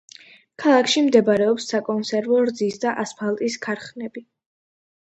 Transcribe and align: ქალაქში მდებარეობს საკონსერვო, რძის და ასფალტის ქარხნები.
ქალაქში 0.63 1.03
მდებარეობს 1.09 1.67
საკონსერვო, 1.75 2.41
რძის 2.51 2.83
და 2.87 2.95
ასფალტის 3.05 3.63
ქარხნები. 3.69 4.27